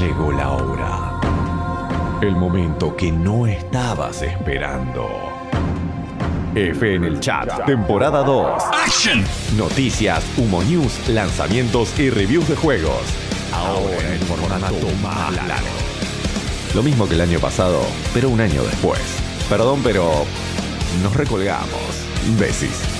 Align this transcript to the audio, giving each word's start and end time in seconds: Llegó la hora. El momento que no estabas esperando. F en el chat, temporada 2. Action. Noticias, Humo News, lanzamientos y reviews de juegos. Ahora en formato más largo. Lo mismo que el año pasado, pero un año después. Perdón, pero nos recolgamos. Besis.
Llegó 0.00 0.32
la 0.32 0.50
hora. 0.52 1.20
El 2.22 2.34
momento 2.34 2.96
que 2.96 3.12
no 3.12 3.46
estabas 3.46 4.22
esperando. 4.22 5.06
F 6.54 6.94
en 6.94 7.04
el 7.04 7.20
chat, 7.20 7.66
temporada 7.66 8.22
2. 8.22 8.62
Action. 8.82 9.22
Noticias, 9.58 10.24
Humo 10.38 10.62
News, 10.62 11.06
lanzamientos 11.10 11.98
y 11.98 12.08
reviews 12.08 12.48
de 12.48 12.56
juegos. 12.56 13.02
Ahora 13.52 14.14
en 14.14 14.20
formato 14.20 14.88
más 15.02 15.34
largo. 15.34 15.68
Lo 16.74 16.82
mismo 16.82 17.06
que 17.06 17.16
el 17.16 17.20
año 17.20 17.38
pasado, 17.38 17.82
pero 18.14 18.30
un 18.30 18.40
año 18.40 18.62
después. 18.62 19.02
Perdón, 19.50 19.82
pero 19.84 20.24
nos 21.02 21.14
recolgamos. 21.14 22.06
Besis. 22.38 22.99